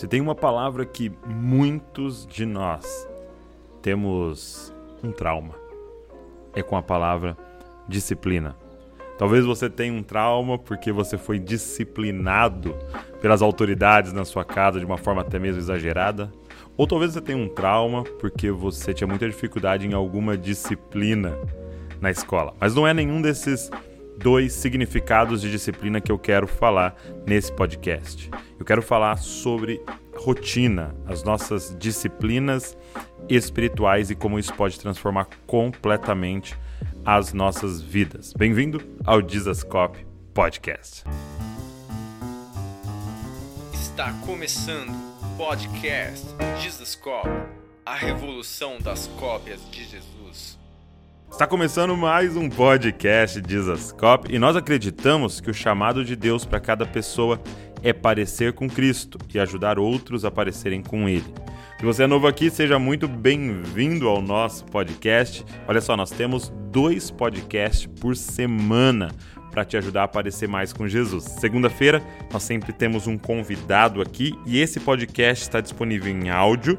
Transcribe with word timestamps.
Se 0.00 0.08
tem 0.08 0.18
uma 0.18 0.34
palavra 0.34 0.86
que 0.86 1.12
muitos 1.26 2.26
de 2.26 2.46
nós 2.46 3.06
temos 3.82 4.72
um 5.04 5.12
trauma, 5.12 5.54
é 6.54 6.62
com 6.62 6.74
a 6.74 6.80
palavra 6.80 7.36
disciplina. 7.86 8.56
Talvez 9.18 9.44
você 9.44 9.68
tenha 9.68 9.92
um 9.92 10.02
trauma 10.02 10.58
porque 10.58 10.90
você 10.90 11.18
foi 11.18 11.38
disciplinado 11.38 12.74
pelas 13.20 13.42
autoridades 13.42 14.14
na 14.14 14.24
sua 14.24 14.42
casa 14.42 14.80
de 14.80 14.86
uma 14.86 14.96
forma 14.96 15.20
até 15.20 15.38
mesmo 15.38 15.60
exagerada. 15.60 16.32
Ou 16.78 16.86
talvez 16.86 17.12
você 17.12 17.20
tenha 17.20 17.36
um 17.36 17.50
trauma 17.50 18.02
porque 18.02 18.50
você 18.50 18.94
tinha 18.94 19.06
muita 19.06 19.28
dificuldade 19.28 19.86
em 19.86 19.92
alguma 19.92 20.34
disciplina 20.34 21.36
na 22.00 22.10
escola. 22.10 22.54
Mas 22.58 22.74
não 22.74 22.88
é 22.88 22.94
nenhum 22.94 23.20
desses 23.20 23.70
dois 24.22 24.52
significados 24.52 25.40
de 25.40 25.50
disciplina 25.50 26.00
que 26.00 26.12
eu 26.12 26.18
quero 26.18 26.46
falar 26.46 26.94
nesse 27.26 27.50
podcast. 27.50 28.30
Eu 28.58 28.64
quero 28.66 28.82
falar 28.82 29.16
sobre 29.16 29.82
rotina, 30.14 30.94
as 31.06 31.24
nossas 31.24 31.74
disciplinas 31.78 32.76
espirituais 33.28 34.10
e 34.10 34.14
como 34.14 34.38
isso 34.38 34.52
pode 34.52 34.78
transformar 34.78 35.26
completamente 35.46 36.54
as 37.04 37.32
nossas 37.32 37.80
vidas. 37.80 38.34
Bem-vindo 38.34 38.82
ao 39.06 39.22
Dizascope 39.22 40.06
Podcast. 40.34 41.04
Está 43.72 44.12
começando 44.26 44.90
o 44.90 45.36
podcast 45.38 46.26
Dizascope, 46.60 47.28
a 47.86 47.94
revolução 47.94 48.78
das 48.78 49.06
cópias 49.18 49.60
de 49.70 49.84
Jesus. 49.84 50.59
Está 51.30 51.46
começando 51.46 51.96
mais 51.96 52.36
um 52.36 52.50
podcast 52.50 53.40
Dizascope 53.40 54.34
e 54.34 54.38
nós 54.38 54.56
acreditamos 54.56 55.40
que 55.40 55.48
o 55.48 55.54
chamado 55.54 56.04
de 56.04 56.14
Deus 56.14 56.44
para 56.44 56.60
cada 56.60 56.84
pessoa 56.84 57.40
é 57.82 57.92
parecer 57.92 58.52
com 58.52 58.68
Cristo 58.68 59.16
e 59.32 59.38
ajudar 59.38 59.78
outros 59.78 60.24
a 60.24 60.30
parecerem 60.30 60.82
com 60.82 61.08
Ele. 61.08 61.24
Se 61.78 61.86
você 61.86 62.02
é 62.02 62.06
novo 62.06 62.26
aqui, 62.26 62.50
seja 62.50 62.78
muito 62.78 63.08
bem-vindo 63.08 64.06
ao 64.06 64.20
nosso 64.20 64.66
podcast. 64.66 65.42
Olha 65.66 65.80
só, 65.80 65.96
nós 65.96 66.10
temos 66.10 66.52
dois 66.70 67.10
podcasts 67.10 67.86
por 67.86 68.14
semana 68.16 69.10
para 69.50 69.64
te 69.64 69.76
ajudar 69.76 70.04
a 70.04 70.08
parecer 70.08 70.48
mais 70.48 70.72
com 70.72 70.86
Jesus. 70.86 71.24
Segunda-feira, 71.24 72.02
nós 72.30 72.42
sempre 72.42 72.72
temos 72.72 73.06
um 73.06 73.16
convidado 73.16 74.02
aqui 74.02 74.34
e 74.44 74.60
esse 74.60 74.78
podcast 74.78 75.44
está 75.44 75.60
disponível 75.60 76.12
em 76.12 76.28
áudio 76.28 76.78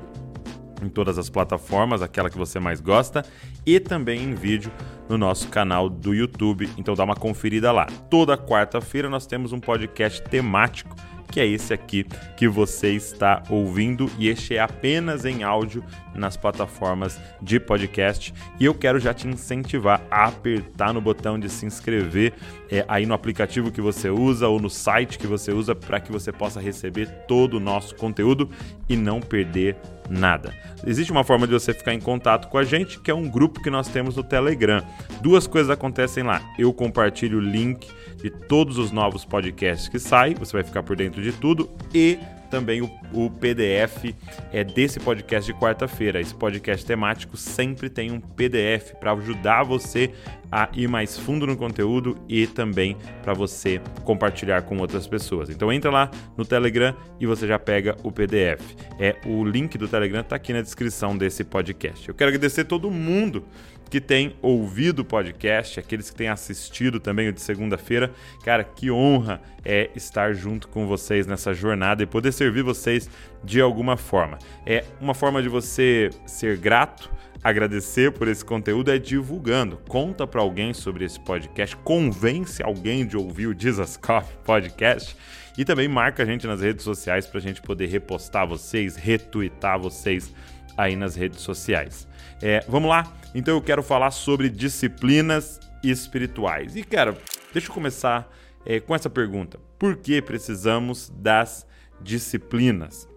em 0.82 0.90
todas 0.90 1.18
as 1.18 1.30
plataformas, 1.30 2.02
aquela 2.02 2.30
que 2.30 2.38
você 2.38 2.60
mais 2.60 2.82
gosta, 2.82 3.24
e 3.66 3.80
também 3.80 4.24
em 4.24 4.34
vídeo 4.34 4.72
no 5.08 5.18
nosso 5.18 5.48
canal 5.50 5.90
do 5.90 6.14
YouTube. 6.14 6.70
Então 6.78 6.96
dá 6.96 7.04
uma 7.04 7.16
conferida 7.16 7.72
lá. 7.72 7.86
Toda 8.10 8.38
quarta-feira 8.38 9.10
nós 9.10 9.26
temos 9.26 9.54
um 9.54 9.60
podcast 9.60 10.22
temático 10.24 10.96
que 11.32 11.40
é 11.40 11.48
esse 11.48 11.74
aqui 11.74 12.06
que 12.36 12.48
você 12.48 12.92
está 12.92 13.42
ouvindo 13.50 14.12
e 14.20 14.28
este 14.28 14.56
é 14.56 14.60
apenas 14.60 15.24
em 15.24 15.44
áudio 15.44 15.84
nas 16.14 16.36
plataformas 16.36 17.20
de 17.42 17.60
podcast. 17.60 18.34
E 18.60 18.66
eu 18.66 18.76
quero 18.76 19.00
já 19.00 19.14
te 19.14 19.28
incentivar 19.28 20.02
a 20.12 20.26
apertar 20.26 20.94
no 20.94 21.00
botão 21.00 21.40
de 21.40 21.50
se 21.50 21.66
inscrever 21.66 22.34
é, 22.72 22.86
aí 22.88 23.06
no 23.06 23.14
aplicativo 23.14 23.70
que 23.70 23.82
você 23.82 24.10
usa 24.10 24.48
ou 24.48 24.60
no 24.60 24.70
site 24.70 25.20
que 25.20 25.28
você 25.28 25.52
usa 25.52 25.76
para 25.76 26.00
que 26.00 26.12
você 26.12 26.32
possa 26.32 26.62
receber 26.62 27.08
todo 27.28 27.56
o 27.56 27.60
nosso 27.60 27.96
conteúdo 27.96 28.50
e 28.88 28.96
não 28.96 29.20
perder 29.20 29.76
nada. 30.10 30.54
Existe 30.86 31.12
uma 31.12 31.24
forma 31.24 31.46
de 31.46 31.54
você 31.54 31.74
ficar 31.74 31.94
em 31.94 32.00
contato 32.00 32.48
com 32.48 32.58
a 32.58 32.64
gente, 32.64 33.00
que 33.00 33.12
é 33.12 33.14
um 33.14 33.30
grupo 33.30 33.62
que 33.62 33.70
nós 33.70 33.88
temos 33.88 34.16
no 34.16 34.24
Telegram. 34.24 34.82
Duas 35.22 35.48
coisas 35.48 35.70
acontecem 35.70 36.24
lá. 36.24 36.42
Eu 36.58 36.74
compartilho 36.74 37.38
o 37.38 37.42
link 37.42 37.88
de 38.22 38.30
todos 38.30 38.78
os 38.78 38.92
novos 38.92 39.26
podcasts 39.26 39.90
que 39.90 40.00
saem, 40.00 40.36
você 40.36 40.54
vai 40.54 40.64
ficar 40.64 40.84
por 40.84 40.96
dentro 40.96 41.22
de 41.22 41.32
tudo 41.34 41.70
e 41.94 42.18
também 42.52 42.82
o, 42.82 42.92
o 43.14 43.32
PDF 43.32 44.14
é 44.52 44.64
desse 44.64 45.00
podcast 45.00 45.52
de 45.52 45.58
quarta-feira. 45.58 46.20
Esse 46.20 46.36
podcast 46.36 46.86
temático 46.86 47.38
sempre 47.38 47.90
tem 47.90 48.12
um 48.12 48.20
PDF 48.20 48.94
para 49.00 49.14
ajudar 49.14 49.64
você 49.64 50.12
a 50.52 50.68
ir 50.74 50.88
mais 50.88 51.18
fundo 51.18 51.48
no 51.48 51.56
conteúdo 51.56 52.18
e 52.28 52.46
também 52.46 52.98
para 53.24 53.34
você 53.34 53.80
compartilhar 54.04 54.64
com 54.64 54.78
outras 54.78 55.08
pessoas. 55.08 55.50
Então 55.50 55.72
entra 55.72 55.90
lá 55.90 56.12
no 56.38 56.46
Telegram 56.46 56.94
e 57.20 57.26
você 57.26 57.48
já 57.48 57.58
pega 57.58 57.96
o 58.04 58.12
PDF. 58.12 58.62
É 59.00 59.16
o 59.26 59.44
link 59.46 59.78
do 59.78 59.88
Telegram 59.88 60.20
está 60.20 60.36
aqui 60.36 60.52
na 60.52 60.62
descrição 60.62 61.18
desse 61.18 61.46
podcast. 61.46 62.08
Eu 62.08 62.14
quero 62.14 62.30
agradecer 62.30 62.66
todo 62.66 62.92
mundo 62.92 63.46
que 63.92 64.00
tem 64.00 64.38
ouvido 64.42 65.00
o 65.00 65.06
podcast, 65.06 65.78
aqueles 65.78 66.10
que 66.10 66.16
têm 66.16 66.30
assistido 66.30 66.98
também 66.98 67.28
o 67.28 67.34
de 67.34 67.42
segunda-feira. 67.42 68.10
Cara, 68.42 68.64
que 68.64 68.90
honra 68.90 69.42
é 69.66 69.90
estar 69.94 70.34
junto 70.34 70.70
com 70.70 70.88
vocês 70.88 71.28
nessa 71.28 71.54
jornada 71.54 72.02
e 72.02 72.06
poder 72.06 72.32
servir 72.32 72.64
vocês 72.64 73.10
de 73.44 73.60
alguma 73.60 73.98
forma. 73.98 74.40
É 74.66 74.86
uma 75.02 75.14
forma 75.14 75.42
de 75.44 75.50
você 75.50 76.10
ser 76.26 76.56
grato, 76.56 77.12
agradecer 77.44 78.14
por 78.14 78.30
esse 78.30 78.46
conteúdo 78.46 78.90
é 78.90 78.98
divulgando. 78.98 79.76
Conta 79.90 80.26
para 80.26 80.40
alguém 80.40 80.74
sobre 80.74 81.04
esse 81.04 81.20
podcast, 81.20 81.76
convence 81.76 82.64
alguém 82.64 83.06
de 83.06 83.18
ouvir 83.18 83.48
o 83.48 83.60
Jesus 83.60 83.98
Coffee 83.98 84.38
Podcast 84.46 85.18
e 85.58 85.66
também 85.66 85.90
marca 85.90 86.24
a 86.24 86.26
gente 86.26 86.48
nas 86.48 86.62
redes 86.62 86.86
sociais 86.86 87.28
para 87.28 87.40
a 87.40 87.42
gente 87.42 87.62
poder 87.62 87.88
repostar 87.88 88.48
vocês, 88.48 88.96
retweetar 88.96 89.78
vocês 89.78 90.34
aí 90.78 90.96
nas 90.96 91.14
redes 91.14 91.42
sociais. 91.42 92.08
É, 92.42 92.66
vamos 92.68 92.90
lá? 92.90 93.12
Então 93.36 93.56
eu 93.56 93.62
quero 93.62 93.84
falar 93.84 94.12
sobre 94.12 94.50
disciplinas 94.50 95.60
espirituais. 95.84 96.76
E, 96.76 96.84
cara, 96.84 97.18
deixa 97.54 97.70
eu 97.70 97.74
começar 97.74 98.32
é, 98.66 98.80
com 98.80 98.96
essa 98.96 99.10
pergunta: 99.10 99.60
por 99.78 99.98
que 99.98 100.22
precisamos 100.22 101.12
das 101.16 101.66
disciplinas? 102.02 103.08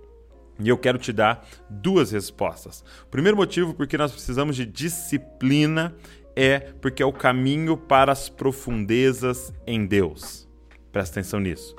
E 0.61 0.69
eu 0.69 0.79
quero 0.79 0.99
te 0.99 1.12
dar 1.12 1.47
duas 1.69 2.12
respostas. 2.12 2.85
O 3.05 3.09
primeiro 3.11 3.37
motivo 3.37 3.75
porque 3.75 3.99
nós 3.99 4.12
precisamos 4.12 4.55
de 4.55 4.65
disciplina 4.65 5.95
é 6.37 6.61
porque 6.81 7.03
é 7.03 7.06
o 7.06 7.12
caminho 7.12 7.77
para 7.77 8.12
as 8.12 8.29
profundezas 8.29 9.53
em 9.67 9.85
Deus. 9.85 10.49
Presta 10.93 11.19
atenção 11.19 11.41
nisso. 11.41 11.75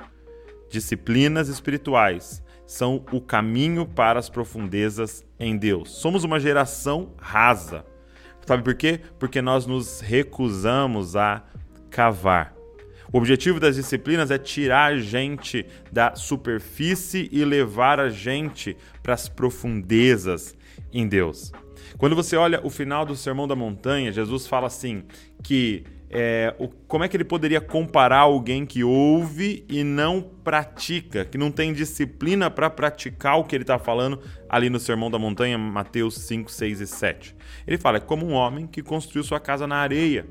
Disciplinas 0.68 1.48
espirituais 1.48 2.42
são 2.66 3.04
o 3.12 3.20
caminho 3.20 3.86
para 3.86 4.18
as 4.18 4.28
profundezas 4.28 5.24
em 5.38 5.56
Deus. 5.56 5.90
Somos 5.90 6.24
uma 6.24 6.40
geração 6.40 7.12
rasa. 7.18 7.84
Sabe 8.44 8.62
por 8.62 8.74
quê? 8.74 9.00
Porque 9.18 9.40
nós 9.40 9.66
nos 9.66 10.00
recusamos 10.00 11.16
a 11.16 11.42
cavar. 11.90 12.54
O 13.12 13.18
objetivo 13.18 13.60
das 13.60 13.76
disciplinas 13.76 14.30
é 14.30 14.38
tirar 14.38 14.92
a 14.92 14.98
gente 14.98 15.64
da 15.92 16.14
superfície 16.16 17.28
e 17.32 17.44
levar 17.44 18.00
a 18.00 18.08
gente 18.08 18.76
para 19.02 19.14
as 19.14 19.28
profundezas 19.28 20.56
em 20.92 21.06
Deus. 21.06 21.52
Quando 21.98 22.16
você 22.16 22.36
olha 22.36 22.60
o 22.64 22.70
final 22.70 23.06
do 23.06 23.16
Sermão 23.16 23.46
da 23.46 23.56
Montanha, 23.56 24.12
Jesus 24.12 24.46
fala 24.46 24.66
assim 24.66 25.04
que 25.42 25.84
é, 26.18 26.54
o, 26.58 26.66
como 26.66 27.04
é 27.04 27.08
que 27.08 27.14
ele 27.14 27.24
poderia 27.24 27.60
comparar 27.60 28.20
alguém 28.20 28.64
que 28.64 28.82
ouve 28.82 29.66
e 29.68 29.84
não 29.84 30.22
pratica, 30.22 31.26
que 31.26 31.36
não 31.36 31.50
tem 31.50 31.74
disciplina 31.74 32.50
para 32.50 32.70
praticar 32.70 33.38
o 33.38 33.44
que 33.44 33.54
ele 33.54 33.64
está 33.64 33.78
falando 33.78 34.18
ali 34.48 34.70
no 34.70 34.80
Sermão 34.80 35.10
da 35.10 35.18
Montanha, 35.18 35.58
Mateus 35.58 36.14
5, 36.14 36.50
6 36.50 36.80
e 36.80 36.86
7. 36.86 37.36
Ele 37.66 37.76
fala: 37.76 37.98
é 37.98 38.00
como 38.00 38.24
um 38.24 38.32
homem 38.32 38.66
que 38.66 38.82
construiu 38.82 39.22
sua 39.24 39.38
casa 39.38 39.66
na 39.66 39.76
areia 39.76 40.26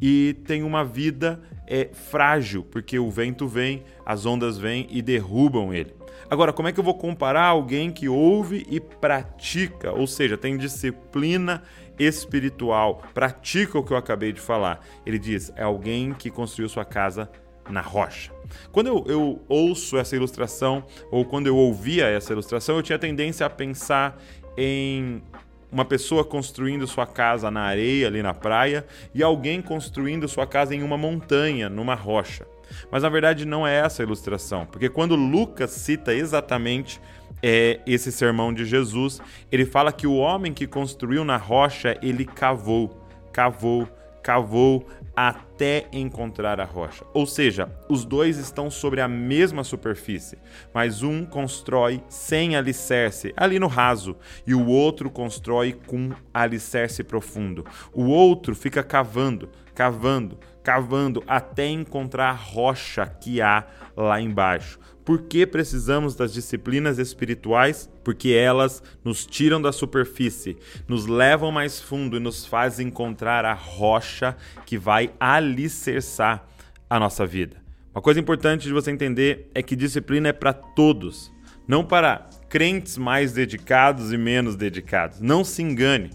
e 0.00 0.34
tem 0.46 0.62
uma 0.62 0.82
vida 0.82 1.38
é, 1.66 1.90
frágil, 1.92 2.62
porque 2.62 2.98
o 2.98 3.10
vento 3.10 3.46
vem, 3.46 3.82
as 4.06 4.24
ondas 4.24 4.56
vêm 4.56 4.86
e 4.90 5.02
derrubam 5.02 5.74
ele. 5.74 5.92
Agora, 6.30 6.50
como 6.50 6.66
é 6.66 6.72
que 6.72 6.80
eu 6.80 6.84
vou 6.84 6.94
comparar 6.94 7.44
alguém 7.44 7.90
que 7.90 8.08
ouve 8.08 8.66
e 8.70 8.80
pratica, 8.80 9.92
ou 9.92 10.06
seja, 10.06 10.38
tem 10.38 10.56
disciplina 10.56 11.62
espiritual, 11.98 13.02
pratica 13.14 13.78
o 13.78 13.84
que 13.84 13.92
eu 13.92 13.96
acabei 13.96 14.32
de 14.32 14.40
falar? 14.40 14.80
Ele 15.04 15.18
diz: 15.18 15.52
é 15.56 15.62
alguém 15.62 16.12
que 16.12 16.30
construiu 16.30 16.68
sua 16.68 16.84
casa 16.84 17.30
na 17.68 17.80
rocha. 17.80 18.32
Quando 18.70 18.86
eu, 18.86 19.04
eu, 19.06 19.42
ouço 19.48 19.96
essa 19.96 20.14
ilustração, 20.14 20.84
ou 21.10 21.24
quando 21.24 21.46
eu 21.46 21.56
ouvia 21.56 22.06
essa 22.06 22.32
ilustração, 22.32 22.76
eu 22.76 22.82
tinha 22.82 22.98
tendência 22.98 23.44
a 23.44 23.50
pensar 23.50 24.20
em 24.56 25.22
uma 25.70 25.84
pessoa 25.84 26.24
construindo 26.24 26.86
sua 26.86 27.06
casa 27.06 27.50
na 27.50 27.62
areia, 27.62 28.06
ali 28.06 28.22
na 28.22 28.32
praia, 28.32 28.86
e 29.14 29.22
alguém 29.22 29.60
construindo 29.60 30.28
sua 30.28 30.46
casa 30.46 30.74
em 30.74 30.82
uma 30.82 30.96
montanha, 30.96 31.68
numa 31.68 31.94
rocha. 31.94 32.46
Mas 32.90 33.02
na 33.02 33.08
verdade 33.08 33.44
não 33.44 33.66
é 33.66 33.76
essa 33.76 34.02
a 34.02 34.04
ilustração, 34.04 34.66
porque 34.66 34.88
quando 34.88 35.14
Lucas 35.14 35.70
cita 35.70 36.14
exatamente 36.14 37.00
é, 37.48 37.78
esse 37.86 38.10
sermão 38.10 38.52
de 38.52 38.64
Jesus, 38.64 39.20
ele 39.52 39.64
fala 39.64 39.92
que 39.92 40.04
o 40.04 40.16
homem 40.16 40.52
que 40.52 40.66
construiu 40.66 41.24
na 41.24 41.36
rocha, 41.36 41.96
ele 42.02 42.24
cavou, 42.24 43.00
cavou, 43.32 43.88
cavou 44.20 44.84
até 45.14 45.86
encontrar 45.92 46.60
a 46.60 46.64
rocha. 46.64 47.04
Ou 47.14 47.24
seja, 47.24 47.70
os 47.88 48.04
dois 48.04 48.36
estão 48.36 48.68
sobre 48.68 49.00
a 49.00 49.06
mesma 49.06 49.62
superfície, 49.62 50.36
mas 50.74 51.04
um 51.04 51.24
constrói 51.24 52.02
sem 52.08 52.56
alicerce, 52.56 53.32
ali 53.36 53.60
no 53.60 53.68
raso, 53.68 54.16
e 54.44 54.52
o 54.52 54.66
outro 54.66 55.08
constrói 55.08 55.72
com 55.86 56.10
alicerce 56.34 57.04
profundo. 57.04 57.64
O 57.92 58.06
outro 58.06 58.56
fica 58.56 58.82
cavando, 58.82 59.48
cavando, 59.72 60.36
cavando 60.66 61.22
até 61.28 61.68
encontrar 61.68 62.30
a 62.30 62.32
rocha 62.32 63.06
que 63.06 63.40
há 63.40 63.64
lá 63.96 64.20
embaixo. 64.20 64.80
Por 65.04 65.22
que 65.22 65.46
precisamos 65.46 66.16
das 66.16 66.32
disciplinas 66.32 66.98
espirituais? 66.98 67.88
Porque 68.02 68.30
elas 68.30 68.82
nos 69.04 69.24
tiram 69.24 69.62
da 69.62 69.70
superfície, 69.70 70.56
nos 70.88 71.06
levam 71.06 71.52
mais 71.52 71.80
fundo 71.80 72.16
e 72.16 72.20
nos 72.20 72.44
fazem 72.44 72.88
encontrar 72.88 73.44
a 73.44 73.52
rocha 73.52 74.36
que 74.64 74.76
vai 74.76 75.12
alicerçar 75.20 76.44
a 76.90 76.98
nossa 76.98 77.24
vida. 77.24 77.58
Uma 77.94 78.02
coisa 78.02 78.18
importante 78.18 78.66
de 78.66 78.72
você 78.72 78.90
entender 78.90 79.48
é 79.54 79.62
que 79.62 79.76
disciplina 79.76 80.30
é 80.30 80.32
para 80.32 80.52
todos, 80.52 81.32
não 81.68 81.84
para 81.84 82.28
crentes 82.48 82.98
mais 82.98 83.32
dedicados 83.32 84.12
e 84.12 84.16
menos 84.16 84.56
dedicados. 84.56 85.20
Não 85.20 85.44
se 85.44 85.62
engane. 85.62 86.10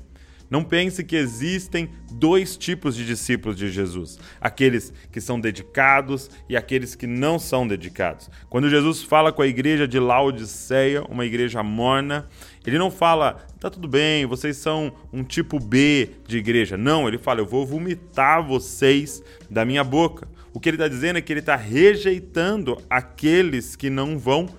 Não 0.51 0.65
pense 0.65 1.01
que 1.01 1.15
existem 1.15 1.89
dois 2.11 2.57
tipos 2.57 2.93
de 2.93 3.05
discípulos 3.05 3.57
de 3.57 3.71
Jesus: 3.71 4.19
aqueles 4.41 4.91
que 5.09 5.21
são 5.21 5.39
dedicados 5.39 6.29
e 6.49 6.57
aqueles 6.57 6.93
que 6.93 7.07
não 7.07 7.39
são 7.39 7.65
dedicados. 7.65 8.29
Quando 8.49 8.69
Jesus 8.69 9.01
fala 9.01 9.31
com 9.31 9.41
a 9.41 9.47
igreja 9.47 9.87
de 9.87 9.97
Laodiceia, 9.97 11.03
uma 11.03 11.25
igreja 11.25 11.63
morna, 11.63 12.27
ele 12.67 12.77
não 12.77 12.91
fala, 12.91 13.47
tá 13.61 13.69
tudo 13.69 13.87
bem, 13.87 14.25
vocês 14.25 14.57
são 14.57 14.91
um 15.13 15.23
tipo 15.23 15.57
B 15.57 16.09
de 16.27 16.37
igreja. 16.37 16.75
Não, 16.75 17.07
ele 17.07 17.17
fala, 17.17 17.39
eu 17.39 17.45
vou 17.45 17.65
vomitar 17.65 18.45
vocês 18.45 19.23
da 19.49 19.63
minha 19.63 19.85
boca. 19.85 20.27
O 20.53 20.59
que 20.59 20.67
ele 20.67 20.75
está 20.75 20.89
dizendo 20.89 21.17
é 21.17 21.21
que 21.21 21.31
ele 21.31 21.39
está 21.39 21.55
rejeitando 21.55 22.77
aqueles 22.89 23.77
que 23.77 23.89
não 23.89 24.19
vão 24.19 24.49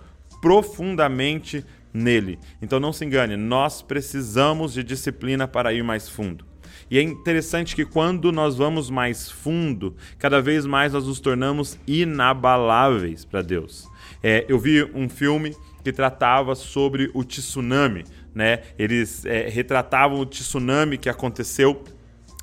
profundamente 0.40 1.64
nele. 1.92 2.38
Então 2.60 2.80
não 2.80 2.92
se 2.92 3.04
engane, 3.04 3.36
nós 3.36 3.82
precisamos 3.82 4.72
de 4.72 4.82
disciplina 4.82 5.46
para 5.46 5.72
ir 5.72 5.82
mais 5.82 6.08
fundo. 6.08 6.44
E 6.90 6.98
é 6.98 7.02
interessante 7.02 7.74
que 7.74 7.84
quando 7.84 8.30
nós 8.30 8.56
vamos 8.56 8.90
mais 8.90 9.30
fundo, 9.30 9.96
cada 10.18 10.42
vez 10.42 10.66
mais 10.66 10.92
nós 10.92 11.06
nos 11.06 11.20
tornamos 11.20 11.78
inabaláveis 11.86 13.24
para 13.24 13.40
Deus. 13.40 13.88
É, 14.22 14.44
eu 14.48 14.58
vi 14.58 14.84
um 14.94 15.08
filme 15.08 15.56
que 15.82 15.92
tratava 15.92 16.54
sobre 16.54 17.10
o 17.14 17.24
tsunami, 17.24 18.04
né? 18.34 18.62
Eles 18.78 19.24
é, 19.24 19.48
retratavam 19.48 20.20
o 20.20 20.26
tsunami 20.26 20.98
que 20.98 21.08
aconteceu 21.08 21.82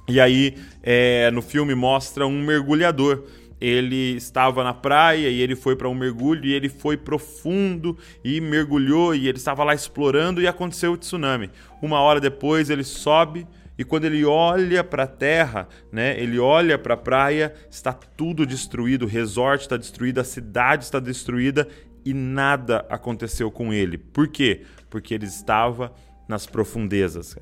e 0.07 0.19
aí 0.19 0.57
é, 0.81 1.29
no 1.31 1.41
filme 1.41 1.75
mostra 1.75 2.25
um 2.25 2.43
mergulhador 2.43 3.25
ele 3.59 4.15
estava 4.15 4.63
na 4.63 4.73
praia 4.73 5.29
e 5.29 5.41
ele 5.41 5.55
foi 5.55 5.75
para 5.75 5.89
um 5.89 5.95
mergulho 5.95 6.45
e 6.45 6.53
ele 6.53 6.69
foi 6.69 6.95
profundo 6.95 7.97
e 8.23 8.39
mergulhou 8.39 9.13
e 9.13 9.27
ele 9.27 9.37
estava 9.37 9.63
lá 9.63 9.73
explorando 9.73 10.41
e 10.41 10.47
aconteceu 10.47 10.93
o 10.93 10.97
tsunami. 10.97 11.49
Uma 11.81 11.99
hora 11.99 12.19
depois 12.19 12.69
ele 12.69 12.83
sobe 12.83 13.45
e 13.77 13.83
quando 13.83 14.05
ele 14.05 14.25
olha 14.25 14.83
para 14.83 15.03
a 15.03 15.07
terra, 15.07 15.67
né, 15.91 16.19
ele 16.19 16.37
olha 16.37 16.77
para 16.77 16.95
a 16.95 16.97
praia, 16.97 17.53
está 17.71 17.93
tudo 17.93 18.45
destruído, 18.45 19.03
o 19.03 19.07
resort 19.07 19.61
está 19.61 19.77
destruído, 19.77 20.19
a 20.19 20.23
cidade 20.25 20.83
está 20.83 20.99
destruída 20.99 21.67
e 22.03 22.13
nada 22.13 22.85
aconteceu 22.89 23.49
com 23.49 23.73
ele. 23.73 23.97
Por 23.97 24.27
quê? 24.27 24.63
Porque 24.89 25.13
ele 25.13 25.25
estava 25.25 25.93
nas 26.27 26.45
profundezas. 26.45 27.37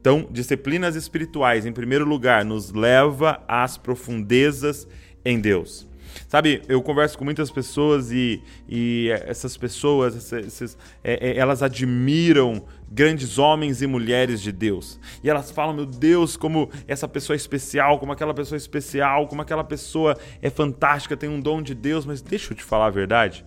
Então, 0.00 0.26
disciplinas 0.30 0.96
espirituais, 0.96 1.66
em 1.66 1.72
primeiro 1.72 2.04
lugar, 2.04 2.44
nos 2.44 2.72
leva 2.72 3.42
às 3.46 3.76
profundezas 3.76 4.88
em 5.24 5.40
Deus. 5.40 5.86
Sabe, 6.28 6.62
eu 6.68 6.82
converso 6.82 7.16
com 7.16 7.24
muitas 7.24 7.50
pessoas 7.50 8.10
e, 8.10 8.42
e 8.68 9.08
essas 9.26 9.56
pessoas, 9.56 10.32
essas, 10.32 10.76
é, 11.02 11.30
é, 11.30 11.36
elas 11.36 11.62
admiram 11.62 12.64
grandes 12.90 13.38
homens 13.38 13.82
e 13.82 13.86
mulheres 13.86 14.40
de 14.40 14.52
Deus. 14.52 14.98
E 15.22 15.30
elas 15.30 15.50
falam, 15.50 15.74
meu 15.74 15.86
Deus, 15.86 16.36
como 16.36 16.70
essa 16.86 17.08
pessoa 17.08 17.34
é 17.34 17.38
especial, 17.38 17.98
como 17.98 18.12
aquela 18.12 18.34
pessoa 18.34 18.56
é 18.56 18.60
especial, 18.60 19.26
como 19.26 19.42
aquela 19.42 19.64
pessoa 19.64 20.16
é 20.40 20.50
fantástica, 20.50 21.16
tem 21.16 21.28
um 21.28 21.40
dom 21.40 21.62
de 21.62 21.74
Deus. 21.74 22.04
Mas 22.04 22.20
deixa 22.20 22.52
eu 22.52 22.56
te 22.56 22.64
falar 22.64 22.86
a 22.86 22.90
verdade. 22.90 23.44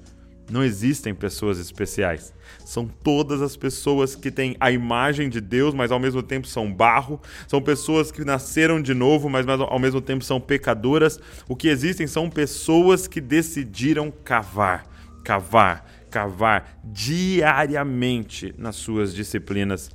Não 0.49 0.63
existem 0.63 1.13
pessoas 1.13 1.57
especiais. 1.57 2.33
São 2.63 2.87
todas 2.87 3.41
as 3.41 3.57
pessoas 3.57 4.15
que 4.15 4.29
têm 4.29 4.55
a 4.59 4.71
imagem 4.71 5.27
de 5.27 5.41
Deus, 5.41 5.73
mas 5.73 5.91
ao 5.91 5.99
mesmo 5.99 6.21
tempo 6.21 6.47
são 6.47 6.71
barro. 6.71 7.19
São 7.47 7.61
pessoas 7.61 8.11
que 8.11 8.23
nasceram 8.23 8.81
de 8.81 8.93
novo, 8.93 9.27
mas 9.27 9.47
ao 9.47 9.79
mesmo 9.79 10.01
tempo 10.01 10.23
são 10.23 10.39
pecadoras. 10.39 11.19
O 11.47 11.55
que 11.55 11.67
existem 11.67 12.05
são 12.05 12.29
pessoas 12.29 13.07
que 13.07 13.19
decidiram 13.19 14.11
cavar, 14.11 14.85
cavar, 15.23 15.89
cavar 16.11 16.79
diariamente 16.83 18.53
nas 18.57 18.75
suas 18.75 19.15
disciplinas 19.15 19.89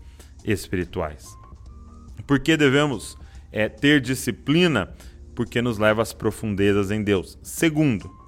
espirituais. 0.44 1.28
Por 2.26 2.40
que 2.40 2.56
devemos 2.56 3.16
é, 3.52 3.68
ter 3.68 4.00
disciplina? 4.00 4.92
Porque 5.34 5.62
nos 5.62 5.78
leva 5.78 6.02
às 6.02 6.12
profundezas 6.12 6.90
em 6.90 7.02
Deus. 7.02 7.38
Segundo, 7.42 8.19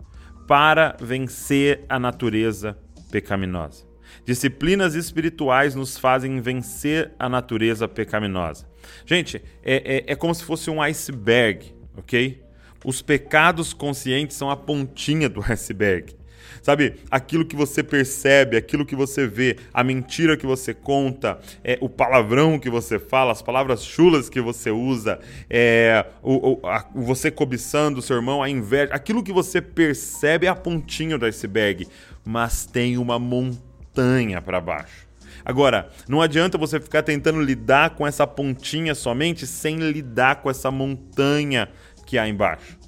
para 0.52 0.94
vencer 1.00 1.82
a 1.88 1.98
natureza 1.98 2.76
pecaminosa. 3.10 3.86
Disciplinas 4.22 4.94
espirituais 4.94 5.74
nos 5.74 5.96
fazem 5.96 6.42
vencer 6.42 7.10
a 7.18 7.26
natureza 7.26 7.88
pecaminosa. 7.88 8.68
Gente, 9.06 9.42
é, 9.62 10.04
é, 10.06 10.12
é 10.12 10.14
como 10.14 10.34
se 10.34 10.44
fosse 10.44 10.68
um 10.68 10.82
iceberg, 10.82 11.74
ok? 11.96 12.42
Os 12.84 13.00
pecados 13.00 13.72
conscientes 13.72 14.36
são 14.36 14.50
a 14.50 14.56
pontinha 14.56 15.26
do 15.26 15.40
iceberg. 15.50 16.14
Sabe, 16.60 16.96
aquilo 17.10 17.44
que 17.44 17.56
você 17.56 17.82
percebe, 17.82 18.56
aquilo 18.56 18.84
que 18.84 18.96
você 18.96 19.26
vê, 19.26 19.56
a 19.72 19.82
mentira 19.82 20.36
que 20.36 20.46
você 20.46 20.74
conta, 20.74 21.38
é, 21.62 21.78
o 21.80 21.88
palavrão 21.88 22.58
que 22.58 22.68
você 22.68 22.98
fala, 22.98 23.32
as 23.32 23.42
palavras 23.42 23.84
chulas 23.84 24.28
que 24.28 24.40
você 24.40 24.70
usa, 24.70 25.20
é, 25.48 26.04
o, 26.22 26.60
o 26.60 26.66
a, 26.66 26.84
você 26.94 27.30
cobiçando 27.30 27.98
o 27.98 28.02
seu 28.02 28.16
irmão, 28.16 28.42
a 28.42 28.48
inveja, 28.48 28.92
aquilo 28.92 29.22
que 29.22 29.32
você 29.32 29.60
percebe 29.60 30.46
é 30.46 30.48
a 30.48 30.54
pontinha 30.54 31.18
do 31.18 31.26
iceberg, 31.26 31.86
mas 32.24 32.66
tem 32.66 32.98
uma 32.98 33.18
montanha 33.18 34.40
para 34.40 34.60
baixo. 34.60 35.12
Agora, 35.44 35.90
não 36.08 36.22
adianta 36.22 36.56
você 36.56 36.78
ficar 36.78 37.02
tentando 37.02 37.40
lidar 37.40 37.90
com 37.90 38.06
essa 38.06 38.26
pontinha 38.26 38.94
somente 38.94 39.46
sem 39.46 39.76
lidar 39.76 40.36
com 40.36 40.48
essa 40.48 40.70
montanha 40.70 41.68
que 42.06 42.16
há 42.16 42.28
embaixo. 42.28 42.78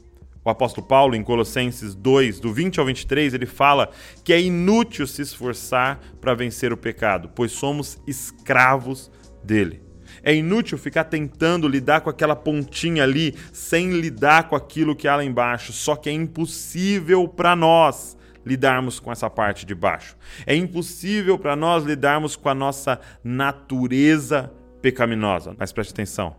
O 0.45 0.51
apóstolo 0.51 0.87
Paulo, 0.87 1.17
em 1.17 1.23
Colossenses 1.23 1.95
2, 1.95 2.39
do 2.39 2.53
20 2.53 2.79
ao 2.79 2.85
23, 2.85 3.33
ele 3.33 3.47
fala 3.47 3.91
que 4.23 4.31
é 4.31 4.41
inútil 4.41 5.07
se 5.07 5.23
esforçar 5.23 5.99
para 6.21 6.35
vencer 6.35 6.71
o 6.71 6.77
pecado, 6.77 7.31
pois 7.35 7.53
somos 7.53 7.99
escravos 8.07 9.11
dele. 9.43 9.83
É 10.23 10.35
inútil 10.35 10.77
ficar 10.77 11.05
tentando 11.05 11.67
lidar 11.67 12.03
com 12.03 12.11
aquela 12.11 12.37
pontinha 12.37 13.03
ali 13.03 13.35
sem 13.55 13.91
lidar 13.93 14.51
com 14.51 14.55
aquilo 14.55 14.95
que 14.95 15.09
há 15.09 15.17
lá 15.17 15.25
embaixo, 15.25 15.73
só 15.73 15.97
que 15.97 16.11
é 16.11 16.13
impossível 16.13 17.27
para 17.27 17.57
nós 17.57 18.15
lidarmos 18.45 19.01
com 19.01 19.11
essa 19.11 19.31
parte 19.31 19.65
de 19.65 19.75
baixo. 19.75 20.15
É 20.47 20.55
impossível 20.55 21.39
para 21.39 21.57
nós 21.57 21.85
lidarmos 21.85 22.37
com 22.37 22.51
a 22.51 22.55
nossa 22.55 23.01
natureza 23.25 24.53
pecaminosa. 24.83 25.57
Mas 25.59 25.73
preste 25.73 25.93
atenção. 25.93 26.37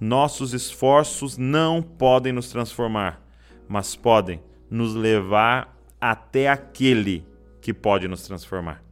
Nossos 0.00 0.52
esforços 0.52 1.38
não 1.38 1.80
podem 1.80 2.32
nos 2.32 2.48
transformar 2.48 3.25
mas 3.68 3.96
podem 3.96 4.40
nos 4.70 4.94
levar 4.94 5.76
até 6.00 6.48
aquele 6.48 7.24
que 7.60 7.72
pode 7.72 8.06
nos 8.06 8.22
transformar. 8.22 8.82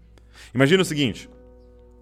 Imagina 0.54 0.82
o 0.82 0.84
seguinte: 0.84 1.28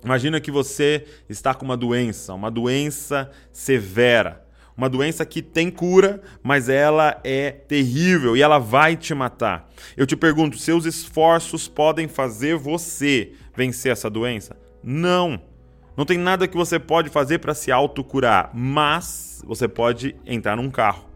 imagina 0.05 0.41
que 0.41 0.50
você 0.50 1.05
está 1.29 1.55
com 1.55 1.64
uma 1.64 1.76
doença, 1.76 2.35
uma 2.35 2.50
doença 2.50 3.31
severa, 3.52 4.45
uma 4.76 4.88
doença 4.88 5.25
que 5.26 5.43
tem 5.43 5.71
cura, 5.71 6.23
mas 6.43 6.69
ela 6.69 7.21
é 7.23 7.50
terrível 7.50 8.37
e 8.37 8.43
ela 8.43 8.59
vai 8.59 8.97
te 8.97 9.14
matar. 9.14 9.71
Eu 9.97 10.07
te 10.07 10.17
pergunto, 10.17 10.57
seus 10.59 10.87
esforços 10.87 11.69
podem 11.69 12.09
fazer 12.09 12.57
você 12.57 13.33
vencer 13.55 13.93
essa 13.93 14.09
doença? 14.09 14.57
Não. 14.83 15.41
Não 15.95 16.07
tem 16.07 16.17
nada 16.17 16.49
que 16.49 16.57
você 16.57 16.79
pode 16.79 17.11
fazer 17.11 17.38
para 17.38 17.52
se 17.52 17.71
autocurar, 17.71 18.50
mas 18.55 19.43
você 19.45 19.69
pode 19.69 20.17
entrar 20.25 20.57
num 20.57 20.71
carro 20.71 21.12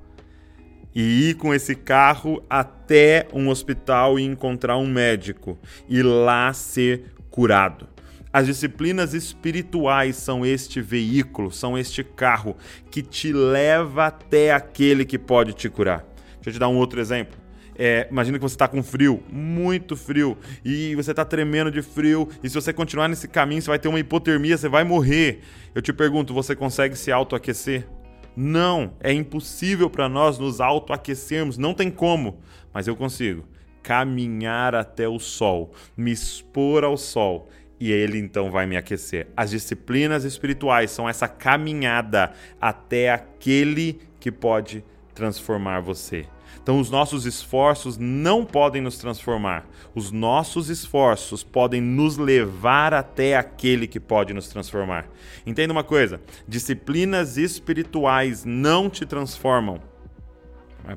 e 0.96 1.28
ir 1.28 1.34
com 1.34 1.52
esse 1.52 1.74
carro 1.74 2.42
até 2.48 3.28
um 3.34 3.50
hospital 3.50 4.18
e 4.18 4.22
encontrar 4.22 4.78
um 4.78 4.86
médico 4.86 5.58
e 5.86 6.02
lá 6.02 6.50
ser 6.54 7.12
curado. 7.28 7.86
As 8.32 8.46
disciplinas 8.46 9.12
espirituais 9.12 10.16
são 10.16 10.44
este 10.44 10.80
veículo, 10.80 11.52
são 11.52 11.76
este 11.76 12.02
carro 12.02 12.56
que 12.90 13.02
te 13.02 13.30
leva 13.30 14.06
até 14.06 14.52
aquele 14.52 15.04
que 15.04 15.18
pode 15.18 15.52
te 15.52 15.68
curar. 15.68 15.98
Deixa 16.36 16.48
eu 16.48 16.52
te 16.54 16.58
dar 16.58 16.68
um 16.68 16.76
outro 16.76 16.98
exemplo. 16.98 17.36
É, 17.78 18.08
imagina 18.10 18.38
que 18.38 18.42
você 18.42 18.54
está 18.54 18.66
com 18.66 18.82
frio, 18.82 19.22
muito 19.30 19.96
frio, 19.96 20.38
e 20.64 20.94
você 20.94 21.10
está 21.10 21.26
tremendo 21.26 21.70
de 21.70 21.82
frio, 21.82 22.26
e 22.42 22.48
se 22.48 22.54
você 22.54 22.72
continuar 22.72 23.06
nesse 23.06 23.28
caminho, 23.28 23.60
você 23.60 23.68
vai 23.68 23.78
ter 23.78 23.88
uma 23.88 24.00
hipotermia, 24.00 24.56
você 24.56 24.66
vai 24.66 24.82
morrer. 24.82 25.40
Eu 25.74 25.82
te 25.82 25.92
pergunto, 25.92 26.32
você 26.32 26.56
consegue 26.56 26.96
se 26.96 27.12
autoaquecer? 27.12 27.86
Não, 28.36 28.92
é 29.00 29.12
impossível 29.12 29.88
para 29.88 30.08
nós 30.08 30.38
nos 30.38 30.60
autoaquecermos, 30.60 31.56
não 31.56 31.72
tem 31.72 31.90
como, 31.90 32.38
mas 32.72 32.86
eu 32.86 32.94
consigo 32.94 33.44
caminhar 33.82 34.74
até 34.74 35.08
o 35.08 35.18
sol, 35.18 35.72
me 35.96 36.10
expor 36.10 36.82
ao 36.82 36.96
sol 36.96 37.48
e 37.78 37.92
ele 37.92 38.18
então 38.18 38.50
vai 38.50 38.66
me 38.66 38.76
aquecer. 38.76 39.28
As 39.36 39.50
disciplinas 39.50 40.24
espirituais 40.24 40.90
são 40.90 41.08
essa 41.08 41.28
caminhada 41.28 42.32
até 42.60 43.10
aquele 43.10 44.00
que 44.18 44.32
pode 44.32 44.84
transformar 45.14 45.80
você. 45.80 46.26
Então, 46.62 46.80
os 46.80 46.90
nossos 46.90 47.26
esforços 47.26 47.96
não 47.96 48.44
podem 48.44 48.82
nos 48.82 48.98
transformar. 48.98 49.66
Os 49.94 50.10
nossos 50.10 50.68
esforços 50.68 51.42
podem 51.42 51.80
nos 51.80 52.16
levar 52.16 52.92
até 52.92 53.36
aquele 53.36 53.86
que 53.86 54.00
pode 54.00 54.34
nos 54.34 54.48
transformar. 54.48 55.06
Entenda 55.46 55.72
uma 55.72 55.84
coisa: 55.84 56.20
disciplinas 56.46 57.36
espirituais 57.36 58.44
não 58.44 58.90
te 58.90 59.06
transformam 59.06 59.80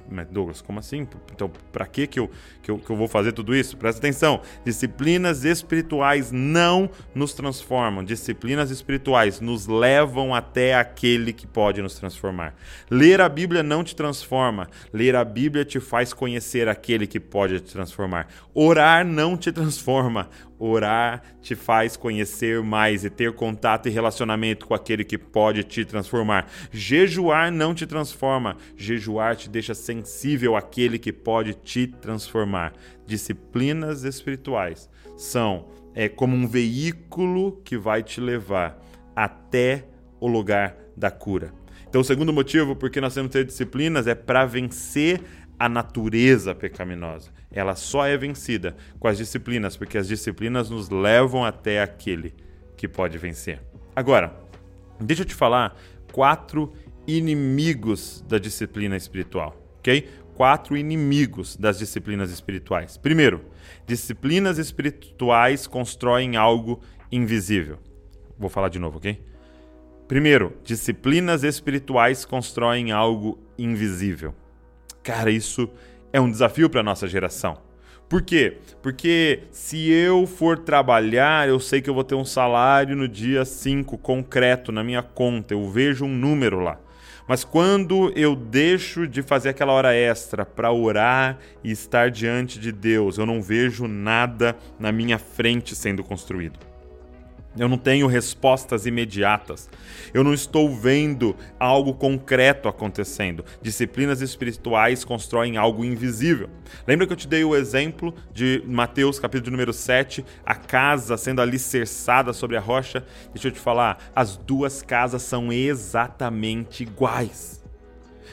mas 0.09 0.27
Douglas, 0.27 0.61
como 0.61 0.79
assim? 0.79 1.07
Então, 1.33 1.51
para 1.71 1.85
que 1.85 2.05
que 2.05 2.19
eu, 2.19 2.29
que, 2.61 2.69
eu, 2.69 2.77
que 2.77 2.89
eu 2.89 2.95
vou 2.95 3.07
fazer 3.07 3.31
tudo 3.31 3.55
isso? 3.55 3.77
Presta 3.77 3.99
atenção. 3.99 4.41
Disciplinas 4.63 5.43
espirituais 5.43 6.31
não 6.31 6.89
nos 7.15 7.33
transformam. 7.33 8.03
Disciplinas 8.03 8.69
espirituais 8.69 9.39
nos 9.39 9.67
levam 9.67 10.35
até 10.35 10.75
aquele 10.75 11.33
que 11.33 11.47
pode 11.47 11.81
nos 11.81 11.95
transformar. 11.95 12.53
Ler 12.89 13.21
a 13.21 13.29
Bíblia 13.29 13.63
não 13.63 13.83
te 13.83 13.95
transforma. 13.95 14.67
Ler 14.93 15.15
a 15.15 15.23
Bíblia 15.23 15.65
te 15.65 15.79
faz 15.79 16.13
conhecer 16.13 16.67
aquele 16.67 17.07
que 17.07 17.19
pode 17.19 17.59
te 17.59 17.71
transformar. 17.71 18.27
Orar 18.53 19.05
não 19.05 19.35
te 19.35 19.51
transforma. 19.53 20.29
Orar 20.59 21.23
te 21.41 21.55
faz 21.55 21.95
conhecer 21.95 22.61
mais 22.61 23.05
e 23.05 23.09
ter 23.09 23.33
contato 23.33 23.87
e 23.87 23.91
relacionamento 23.91 24.67
com 24.67 24.73
aquele 24.73 25.05
que 25.05 25.17
pode 25.17 25.63
te 25.63 25.85
transformar. 25.85 26.51
Jejuar 26.71 27.51
não 27.51 27.73
te 27.73 27.87
transforma. 27.87 28.57
Jejuar 28.75 29.37
te 29.37 29.49
deixa 29.49 29.73
sensível 29.73 30.55
àquele 30.57 30.99
que 30.99 31.13
pode 31.13 31.53
te 31.53 31.87
transformar. 31.87 32.73
Disciplinas 33.07 34.03
espirituais 34.03 34.89
são 35.17 35.67
é 35.95 36.07
como 36.07 36.35
um 36.35 36.47
veículo 36.47 37.61
que 37.63 37.77
vai 37.77 38.03
te 38.03 38.21
levar 38.21 38.79
até 39.15 39.85
o 40.19 40.27
lugar 40.27 40.77
da 40.95 41.09
cura. 41.09 41.53
Então, 41.87 42.01
o 42.01 42.03
segundo 42.03 42.31
motivo 42.31 42.75
por 42.75 42.89
que 42.89 43.01
nós 43.01 43.13
temos 43.13 43.29
que 43.29 43.37
ter 43.39 43.45
disciplinas 43.45 44.05
é 44.05 44.13
para 44.13 44.45
vencer 44.45 45.21
a 45.57 45.67
natureza 45.67 46.53
pecaminosa. 46.53 47.31
Ela 47.51 47.75
só 47.75 48.05
é 48.05 48.15
vencida 48.15 48.75
com 48.99 49.07
as 49.07 49.17
disciplinas, 49.17 49.75
porque 49.75 49.97
as 49.97 50.07
disciplinas 50.07 50.69
nos 50.69 50.89
levam 50.89 51.43
até 51.43 51.81
aquele 51.81 52.33
que 52.77 52.87
pode 52.87 53.17
vencer. 53.17 53.61
Agora, 53.95 54.33
deixa 54.99 55.23
eu 55.23 55.25
te 55.25 55.33
falar 55.35 55.75
quatro 56.11 56.71
inimigos 57.07 58.23
da 58.27 58.37
disciplina 58.37 58.95
espiritual, 58.95 59.55
ok? 59.79 60.07
Quatro 60.35 60.77
inimigos 60.77 61.57
das 61.57 61.79
disciplinas 61.79 62.31
espirituais. 62.31 62.97
Primeiro, 62.97 63.43
disciplinas 63.85 64.57
espirituais 64.57 65.67
constroem 65.67 66.37
algo 66.37 66.79
invisível. 67.11 67.79
Vou 68.37 68.49
falar 68.49 68.69
de 68.69 68.79
novo, 68.79 68.99
ok? 68.99 69.21
Primeiro, 70.07 70.55
disciplinas 70.63 71.43
espirituais 71.43 72.25
constroem 72.25 72.91
algo 72.91 73.37
invisível. 73.57 74.33
Cara, 75.03 75.29
isso 75.29 75.69
é 76.11 76.19
um 76.19 76.29
desafio 76.29 76.69
para 76.69 76.83
nossa 76.83 77.07
geração. 77.07 77.57
Por 78.07 78.23
quê? 78.23 78.57
Porque 78.81 79.43
se 79.51 79.91
eu 79.91 80.25
for 80.25 80.57
trabalhar, 80.57 81.47
eu 81.47 81.59
sei 81.59 81.79
que 81.79 81.89
eu 81.89 81.93
vou 81.93 82.03
ter 82.03 82.15
um 82.15 82.25
salário 82.25 82.95
no 82.95 83.07
dia 83.07 83.45
5 83.45 83.97
concreto 83.99 84.71
na 84.71 84.83
minha 84.83 85.03
conta, 85.03 85.53
eu 85.53 85.69
vejo 85.69 86.05
um 86.05 86.15
número 86.15 86.59
lá. 86.59 86.79
Mas 87.27 87.43
quando 87.43 88.11
eu 88.15 88.35
deixo 88.35 89.07
de 89.07 89.21
fazer 89.21 89.49
aquela 89.49 89.73
hora 89.73 89.93
extra 89.93 90.43
para 90.43 90.71
orar 90.71 91.37
e 91.63 91.69
estar 91.69 92.09
diante 92.09 92.57
de 92.57 92.71
Deus, 92.71 93.19
eu 93.19 93.25
não 93.27 93.39
vejo 93.39 93.87
nada 93.87 94.57
na 94.79 94.91
minha 94.91 95.19
frente 95.19 95.75
sendo 95.75 96.03
construído. 96.03 96.68
Eu 97.57 97.67
não 97.67 97.77
tenho 97.77 98.05
respostas 98.05 98.85
imediatas. 98.85 99.69
Eu 100.13 100.23
não 100.23 100.33
estou 100.33 100.73
vendo 100.73 101.35
algo 101.59 101.93
concreto 101.95 102.67
acontecendo. 102.67 103.43
Disciplinas 103.61 104.21
espirituais 104.21 105.03
constroem 105.03 105.57
algo 105.57 105.83
invisível. 105.83 106.49
Lembra 106.87 107.07
que 107.07 107.13
eu 107.13 107.17
te 107.17 107.27
dei 107.27 107.43
o 107.43 107.55
exemplo 107.55 108.13
de 108.31 108.63
Mateus, 108.67 109.19
capítulo 109.19 109.51
número 109.51 109.73
7, 109.73 110.23
a 110.45 110.53
casa 110.53 111.17
sendo 111.17 111.41
alicerçada 111.41 112.33
sobre 112.33 112.55
a 112.55 112.61
rocha? 112.61 113.03
Deixa 113.33 113.47
eu 113.47 113.51
te 113.51 113.59
falar, 113.59 114.11
as 114.15 114.37
duas 114.37 114.83
casas 114.83 115.23
são 115.23 115.51
exatamente 115.51 116.83
iguais. 116.83 117.63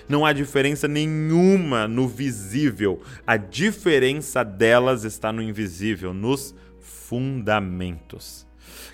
Não 0.08 0.24
há 0.26 0.32
diferença 0.32 0.86
nenhuma 0.86 1.88
no 1.88 2.06
visível. 2.06 3.02
A 3.26 3.36
diferença 3.36 4.44
delas 4.44 5.04
está 5.04 5.32
no 5.32 5.42
invisível, 5.42 6.14
nos 6.14 6.54
fundamentos. 6.80 8.45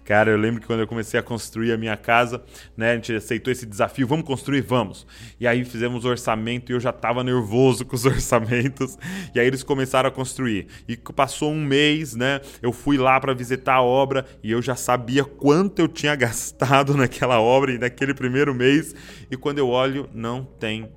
Cara, 0.05 0.31
eu 0.31 0.37
lembro 0.37 0.61
que 0.61 0.67
quando 0.67 0.81
eu 0.81 0.87
comecei 0.87 1.19
a 1.19 1.23
construir 1.23 1.73
a 1.73 1.77
minha 1.77 1.97
casa, 1.97 2.43
né, 2.77 2.93
a 2.93 2.95
gente 2.95 3.15
aceitou 3.15 3.53
esse 3.53 3.67
desafio, 3.67 4.07
vamos 4.07 4.27
construir, 4.27 4.61
vamos. 4.61 5.07
E 5.39 5.47
aí 5.47 5.65
fizemos 5.65 6.05
o 6.05 6.09
orçamento 6.09 6.71
e 6.71 6.75
eu 6.75 6.81
já 6.81 6.91
estava 6.91 7.23
nervoso 7.23 7.85
com 7.87 7.95
os 7.95 8.05
orçamentos. 8.05 8.99
E 9.35 9.41
aí 9.41 9.47
eles 9.47 9.63
começaram 9.63 10.09
a 10.09 10.13
construir. 10.13 10.67
E 10.89 10.97
passou 10.97 11.53
um 11.53 11.63
mês, 11.65 12.15
né? 12.15 12.41
Eu 12.61 12.73
fui 12.73 12.97
lá 12.97 13.19
para 13.21 13.35
visitar 13.35 13.75
a 13.75 13.83
obra 13.83 14.25
e 14.43 14.51
eu 14.51 14.63
já 14.63 14.75
sabia 14.75 15.25
quanto 15.25 15.81
eu 15.81 15.89
tinha 15.89 16.15
gastado 16.17 16.97
naquela 16.97 17.41
obra 17.41 17.73
e 17.73 17.79
naquele 17.79 18.15
primeiro 18.15 18.55
mês. 18.55 18.95
E 19.31 19.37
quando 19.37 19.59
eu 19.59 19.69
olho, 19.69 20.09
não 20.13 20.45
tem 20.45 20.91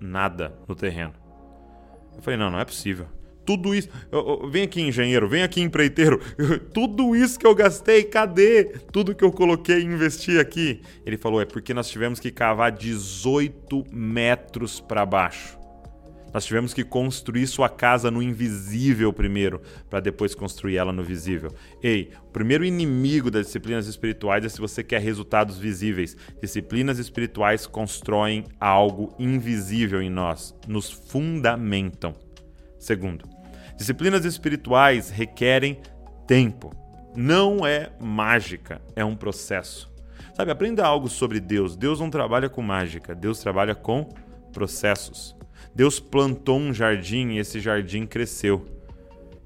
nada 0.00 0.52
no 0.68 0.74
terreno. 0.74 1.14
Eu 2.16 2.22
falei, 2.22 2.38
não, 2.38 2.50
não 2.50 2.58
é 2.58 2.64
possível. 2.64 3.06
Tudo 3.44 3.74
isso. 3.74 3.88
Vem 4.50 4.64
aqui, 4.64 4.80
engenheiro, 4.80 5.28
vem 5.28 5.42
aqui, 5.42 5.60
empreiteiro. 5.60 6.20
Tudo 6.72 7.16
isso 7.16 7.38
que 7.38 7.46
eu 7.46 7.54
gastei, 7.54 8.04
cadê? 8.04 8.64
Tudo 8.92 9.14
que 9.14 9.24
eu 9.24 9.32
coloquei 9.32 9.80
e 9.80 9.84
investi 9.84 10.38
aqui. 10.38 10.80
Ele 11.04 11.16
falou: 11.16 11.40
é 11.40 11.44
porque 11.44 11.74
nós 11.74 11.88
tivemos 11.88 12.20
que 12.20 12.30
cavar 12.30 12.70
18 12.72 13.84
metros 13.92 14.80
para 14.80 15.04
baixo. 15.04 15.62
Nós 16.32 16.46
tivemos 16.46 16.72
que 16.72 16.82
construir 16.82 17.46
sua 17.46 17.68
casa 17.68 18.10
no 18.10 18.22
invisível 18.22 19.12
primeiro, 19.12 19.60
para 19.90 20.00
depois 20.00 20.34
construir 20.34 20.76
ela 20.76 20.92
no 20.92 21.04
visível. 21.04 21.52
Ei, 21.82 22.10
o 22.26 22.30
primeiro 22.30 22.64
inimigo 22.64 23.30
das 23.30 23.46
disciplinas 23.46 23.86
espirituais 23.86 24.44
é 24.44 24.48
se 24.48 24.58
você 24.58 24.82
quer 24.82 25.00
resultados 25.00 25.58
visíveis. 25.58 26.16
Disciplinas 26.40 26.98
espirituais 26.98 27.66
constroem 27.66 28.46
algo 28.58 29.14
invisível 29.18 30.00
em 30.00 30.08
nós, 30.08 30.54
nos 30.66 30.90
fundamentam. 30.90 32.14
Segundo, 32.82 33.28
disciplinas 33.76 34.24
espirituais 34.24 35.08
requerem 35.08 35.80
tempo. 36.26 36.74
Não 37.14 37.64
é 37.64 37.92
mágica, 38.00 38.82
é 38.96 39.04
um 39.04 39.14
processo. 39.14 39.88
Sabe, 40.34 40.50
aprenda 40.50 40.84
algo 40.84 41.08
sobre 41.08 41.38
Deus. 41.38 41.76
Deus 41.76 42.00
não 42.00 42.10
trabalha 42.10 42.48
com 42.48 42.60
mágica, 42.60 43.14
Deus 43.14 43.38
trabalha 43.38 43.72
com 43.72 44.08
processos. 44.52 45.36
Deus 45.72 46.00
plantou 46.00 46.58
um 46.58 46.74
jardim 46.74 47.34
e 47.34 47.38
esse 47.38 47.60
jardim 47.60 48.04
cresceu. 48.04 48.66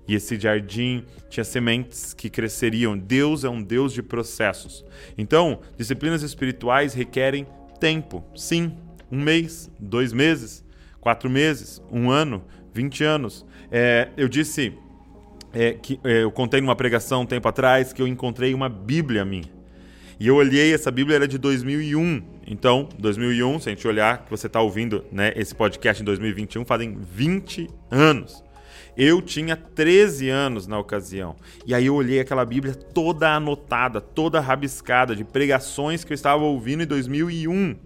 E 0.09 0.15
esse 0.15 0.41
jardim 0.41 1.05
tinha 1.29 1.45
sementes 1.45 2.15
que 2.15 2.31
cresceriam. 2.31 2.97
Deus 2.97 3.45
é 3.45 3.51
um 3.51 3.63
Deus 3.63 3.93
de 3.93 4.03
processos. 4.03 4.83
Então, 5.19 5.61
disciplinas 5.77 6.23
espirituais 6.23 6.95
requerem 6.95 7.47
tempo. 7.79 8.25
Sim, 8.35 8.79
um 9.13 9.21
mês, 9.21 9.71
dois 9.79 10.11
meses, 10.15 10.65
quatro 11.03 11.29
meses, 11.29 11.83
um 11.93 12.11
ano, 12.11 12.43
20 12.77 13.05
anos. 13.05 13.45
É, 13.73 14.09
eu 14.17 14.29
disse 14.29 14.75
é, 15.53 15.73
que 15.73 15.99
é, 16.05 16.23
eu 16.23 16.31
contei 16.31 16.61
numa 16.61 16.77
pregação 16.77 17.23
um 17.23 17.27
tempo 17.27 17.49
atrás 17.49 17.93
que 17.93 18.03
eu 18.03 18.07
encontrei 18.07 18.53
uma 18.53 18.69
Bíblia 18.69 19.25
minha. 19.25 19.57
E 20.21 20.29
eu 20.29 20.37
olhei, 20.37 20.73
essa 20.73 20.91
Bíblia 20.91 21.17
era 21.17 21.29
de 21.29 21.39
2001. 21.39 22.23
Então, 22.47 22.89
2001, 22.99 23.61
se 23.61 23.69
a 23.69 23.73
gente 23.73 23.89
olhar 23.89 24.25
que 24.25 24.31
você 24.31 24.47
está 24.47 24.61
ouvindo 24.61 25.05
né, 25.11 25.33
esse 25.37 25.55
podcast 25.55 26.03
em 26.03 26.05
2021, 26.05 26.65
fazem 26.65 26.97
20 26.97 27.69
anos. 27.91 28.43
Eu 28.97 29.21
tinha 29.21 29.57
13 29.57 30.31
anos 30.31 30.67
na 30.67 30.79
ocasião. 30.79 31.37
E 31.67 31.75
aí 31.75 31.87
eu 31.87 31.95
olhei 31.95 32.21
aquela 32.21 32.47
Bíblia 32.47 32.75
toda 32.75 33.35
anotada, 33.35 34.01
toda 34.01 34.41
rabiscada, 34.41 35.15
de 35.15 35.23
pregações 35.23 36.03
que 36.03 36.13
eu 36.13 36.15
estava 36.15 36.45
ouvindo 36.45 36.83
em 36.83 36.87
2001. 36.87 37.77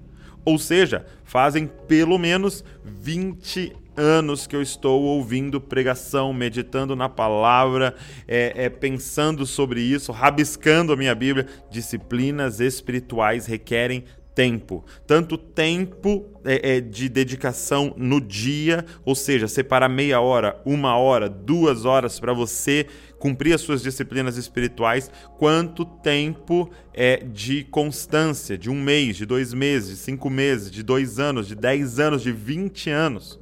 Ou 0.45 0.59
seja, 0.59 1.05
fazem 1.25 1.69
pelo 1.89 2.17
menos 2.17 2.65
20 2.85 3.73
anos 4.01 4.47
que 4.47 4.57
eu 4.57 4.63
estou 4.63 5.03
ouvindo 5.03 5.61
pregação, 5.61 6.33
meditando 6.33 6.97
na 6.97 7.09
palavra, 7.09 7.95
é, 8.27 8.65
é, 8.65 8.69
pensando 8.71 9.45
sobre 9.45 9.81
isso, 9.81 10.11
rabiscando 10.11 10.93
a 10.93 10.97
minha 10.97 11.15
Bíblia. 11.15 11.47
Disciplinas 11.71 12.59
espirituais 12.61 13.47
requerem 13.47 14.05
tempo. 14.35 14.85
Tanto 15.07 15.37
tempo 15.37 16.25
é, 16.45 16.77
é, 16.77 16.81
de 16.81 17.09
dedicação 17.09 17.93
no 17.97 18.21
dia, 18.21 18.87
ou 19.05 19.15
seja, 19.15 19.47
separar 19.47 19.89
meia 19.89 20.21
hora, 20.21 20.61
uma 20.65 20.97
hora, 20.97 21.29
duas 21.29 21.85
horas 21.85 22.19
para 22.19 22.33
você 22.33 22.87
cumprir 23.19 23.53
as 23.53 23.61
suas 23.61 23.83
disciplinas 23.83 24.39
espirituais, 24.39 25.11
quanto 25.37 25.85
tempo 25.85 26.71
é 26.95 27.19
de 27.19 27.65
constância, 27.65 28.57
de 28.57 28.71
um 28.71 28.81
mês, 28.81 29.17
de 29.17 29.27
dois 29.27 29.53
meses, 29.53 29.91
de 29.91 29.97
cinco 29.97 30.31
meses, 30.31 30.71
de 30.71 30.83
dois 30.83 31.19
anos, 31.19 31.47
de 31.47 31.55
dez 31.55 31.99
anos, 31.99 32.23
de 32.23 32.33
vinte 32.33 32.89
anos. 32.89 33.39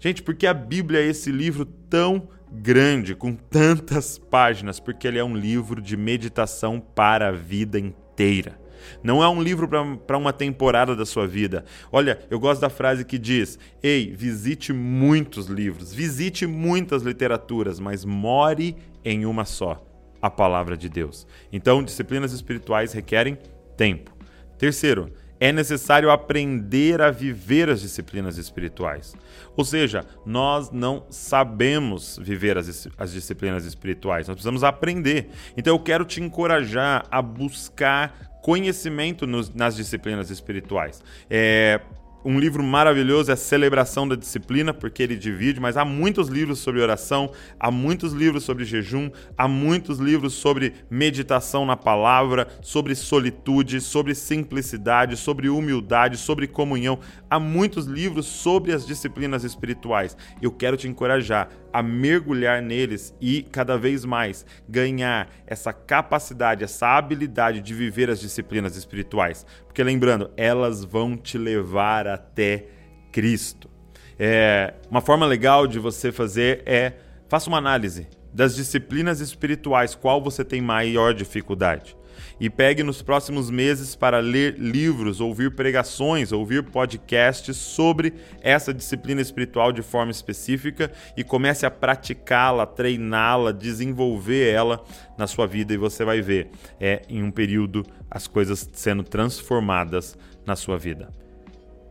Gente, 0.00 0.22
porque 0.22 0.46
a 0.46 0.54
Bíblia 0.54 1.00
é 1.00 1.06
esse 1.06 1.30
livro 1.30 1.66
tão 1.66 2.26
grande, 2.50 3.14
com 3.14 3.34
tantas 3.34 4.18
páginas? 4.18 4.80
Porque 4.80 5.06
ele 5.06 5.18
é 5.18 5.24
um 5.24 5.36
livro 5.36 5.80
de 5.80 5.94
meditação 5.94 6.80
para 6.80 7.28
a 7.28 7.32
vida 7.32 7.78
inteira. 7.78 8.58
Não 9.02 9.22
é 9.22 9.28
um 9.28 9.42
livro 9.42 9.68
para 9.68 10.16
uma 10.16 10.32
temporada 10.32 10.96
da 10.96 11.04
sua 11.04 11.26
vida. 11.26 11.66
Olha, 11.92 12.18
eu 12.30 12.40
gosto 12.40 12.62
da 12.62 12.70
frase 12.70 13.04
que 13.04 13.18
diz: 13.18 13.58
Ei, 13.82 14.10
visite 14.10 14.72
muitos 14.72 15.48
livros, 15.48 15.92
visite 15.92 16.46
muitas 16.46 17.02
literaturas, 17.02 17.78
mas 17.78 18.02
more 18.02 18.74
em 19.04 19.26
uma 19.26 19.44
só 19.44 19.86
a 20.22 20.30
palavra 20.30 20.78
de 20.78 20.88
Deus. 20.88 21.26
Então, 21.52 21.82
disciplinas 21.82 22.32
espirituais 22.32 22.94
requerem 22.94 23.36
tempo. 23.76 24.16
Terceiro, 24.58 25.12
é 25.40 25.50
necessário 25.50 26.10
aprender 26.10 27.00
a 27.00 27.10
viver 27.10 27.70
as 27.70 27.80
disciplinas 27.80 28.36
espirituais. 28.36 29.16
Ou 29.56 29.64
seja, 29.64 30.04
nós 30.24 30.70
não 30.70 31.06
sabemos 31.08 32.18
viver 32.22 32.58
as, 32.58 32.86
as 32.98 33.12
disciplinas 33.12 33.64
espirituais, 33.64 34.28
nós 34.28 34.34
precisamos 34.34 34.62
aprender. 34.62 35.30
Então 35.56 35.74
eu 35.74 35.80
quero 35.80 36.04
te 36.04 36.20
encorajar 36.20 37.06
a 37.10 37.22
buscar 37.22 38.38
conhecimento 38.42 39.26
nos, 39.26 39.52
nas 39.54 39.76
disciplinas 39.76 40.30
espirituais. 40.30 41.02
É, 41.28 41.80
um 42.24 42.38
livro 42.38 42.62
maravilhoso 42.62 43.32
é 43.32 43.36
Celebração 43.36 44.06
da 44.06 44.14
Disciplina, 44.14 44.74
porque 44.74 45.02
ele 45.02 45.16
divide, 45.16 45.58
mas 45.58 45.76
há 45.76 45.84
muitos 45.84 46.28
livros 46.28 46.58
sobre 46.58 46.82
oração, 46.82 47.30
há 47.58 47.70
muitos 47.70 48.12
livros 48.12 48.44
sobre 48.44 48.64
jejum, 48.64 49.10
há 49.36 49.48
muitos 49.48 49.98
livros 49.98 50.34
sobre 50.34 50.74
meditação 50.90 51.64
na 51.64 51.76
palavra, 51.76 52.46
sobre 52.60 52.94
solitude, 52.94 53.80
sobre 53.80 54.14
simplicidade, 54.14 55.16
sobre 55.16 55.48
humildade, 55.48 56.18
sobre 56.18 56.46
comunhão. 56.46 56.98
Há 57.28 57.40
muitos 57.40 57.86
livros 57.86 58.26
sobre 58.26 58.72
as 58.72 58.86
disciplinas 58.86 59.42
espirituais. 59.42 60.14
Eu 60.42 60.52
quero 60.52 60.76
te 60.76 60.86
encorajar 60.86 61.48
a 61.72 61.82
mergulhar 61.82 62.62
neles 62.62 63.14
e 63.20 63.42
cada 63.42 63.76
vez 63.76 64.04
mais 64.04 64.44
ganhar 64.68 65.28
essa 65.46 65.72
capacidade, 65.72 66.64
essa 66.64 66.96
habilidade 66.96 67.60
de 67.60 67.74
viver 67.74 68.10
as 68.10 68.20
disciplinas 68.20 68.76
espirituais. 68.76 69.46
Porque 69.66 69.82
lembrando, 69.82 70.30
elas 70.36 70.84
vão 70.84 71.16
te 71.16 71.38
levar 71.38 72.06
até 72.06 72.66
Cristo. 73.12 73.70
É, 74.18 74.74
uma 74.90 75.00
forma 75.00 75.26
legal 75.26 75.66
de 75.66 75.78
você 75.78 76.12
fazer 76.12 76.62
é 76.66 76.94
faça 77.28 77.48
uma 77.48 77.58
análise 77.58 78.08
das 78.32 78.54
disciplinas 78.54 79.20
espirituais, 79.20 79.94
qual 79.94 80.22
você 80.22 80.44
tem 80.44 80.60
maior 80.60 81.14
dificuldade 81.14 81.96
e 82.40 82.48
pegue 82.48 82.82
nos 82.82 83.02
próximos 83.02 83.50
meses 83.50 83.94
para 83.94 84.18
ler 84.18 84.58
livros, 84.58 85.20
ouvir 85.20 85.54
pregações, 85.54 86.32
ouvir 86.32 86.62
podcasts 86.64 87.54
sobre 87.54 88.14
essa 88.40 88.72
disciplina 88.72 89.20
espiritual 89.20 89.70
de 89.70 89.82
forma 89.82 90.10
específica 90.10 90.90
e 91.14 91.22
comece 91.22 91.66
a 91.66 91.70
praticá-la, 91.70 92.64
treiná-la, 92.64 93.52
desenvolver 93.52 94.50
ela 94.50 94.82
na 95.18 95.26
sua 95.26 95.46
vida 95.46 95.74
e 95.74 95.76
você 95.76 96.02
vai 96.02 96.22
ver 96.22 96.50
é 96.80 97.02
em 97.10 97.22
um 97.22 97.30
período 97.30 97.84
as 98.10 98.26
coisas 98.26 98.68
sendo 98.72 99.02
transformadas 99.02 100.16
na 100.46 100.56
sua 100.56 100.78
vida. 100.78 101.10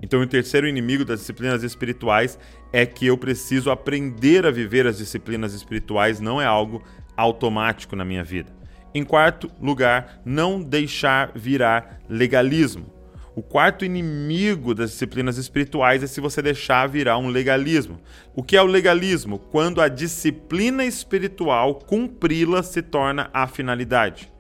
Então, 0.02 0.22
o 0.22 0.28
terceiro 0.28 0.68
inimigo 0.68 1.04
das 1.06 1.20
disciplinas 1.20 1.62
espirituais 1.62 2.40
é 2.72 2.86
que 2.86 3.06
eu 3.06 3.18
preciso 3.18 3.70
aprender 3.70 4.46
a 4.46 4.52
viver 4.52 4.88
as 4.88 4.98
disciplinas 4.98 5.54
espirituais, 5.54 6.22
não 6.22 6.42
é 6.42 6.46
algo 6.46 6.82
automático 7.18 7.96
na 7.96 8.06
minha 8.06 8.24
vida. 8.24 8.59
Em 8.94 9.04
quarto 9.04 9.52
lugar, 9.62 10.20
não 10.26 10.62
deixar 10.62 11.32
virar 11.36 12.00
legalismo. 12.10 13.00
O 13.36 13.42
quarto 13.42 13.86
inimigo 13.86 14.74
das 14.74 14.92
disciplinas 14.92 15.38
espirituais 15.38 16.04
é 16.04 16.08
se 16.08 16.20
você 16.20 16.42
deixar 16.42 16.88
virar 16.88 17.18
um 17.20 17.28
legalismo. 17.28 18.02
O 18.36 18.44
que 18.44 18.58
é 18.58 18.62
o 18.62 18.66
legalismo? 18.66 19.38
Quando 19.38 19.80
a 19.80 19.88
disciplina 19.88 20.84
espiritual, 20.84 21.76
cumpri-la, 21.76 22.64
se 22.64 22.82
torna 22.82 23.30
a 23.32 23.48
finalidade. 23.48 24.32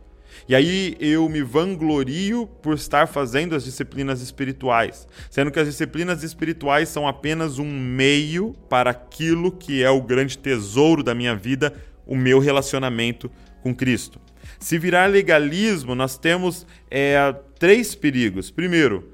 E 0.47 0.55
aí 0.55 0.97
eu 0.99 1.29
me 1.29 1.43
vanglorio 1.43 2.47
por 2.61 2.73
estar 2.73 3.07
fazendo 3.07 3.55
as 3.55 3.63
disciplinas 3.63 4.19
espirituais, 4.19 5.07
sendo 5.29 5.51
que 5.51 5.59
as 5.59 5.67
disciplinas 5.67 6.23
espirituais 6.23 6.89
são 6.89 7.07
apenas 7.07 7.59
um 7.59 7.71
meio 7.71 8.55
para 8.67 8.89
aquilo 8.89 9.51
que 9.51 9.83
é 9.83 9.89
o 9.89 10.01
grande 10.01 10.37
tesouro 10.37 11.03
da 11.03 11.13
minha 11.13 11.35
vida, 11.35 11.73
o 12.05 12.15
meu 12.15 12.39
relacionamento 12.39 13.29
com 13.61 13.75
Cristo. 13.75 14.19
Se 14.57 14.77
virar 14.77 15.07
legalismo, 15.07 15.93
nós 15.95 16.17
temos 16.17 16.65
é, 16.89 17.35
três 17.57 17.93
perigos. 17.93 18.49
Primeiro, 18.49 19.11